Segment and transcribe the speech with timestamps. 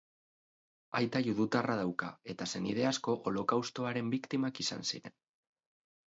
[0.99, 5.17] Aita judutarra dauka, eta senide asko Holokaustoaren biktimak izan ziren.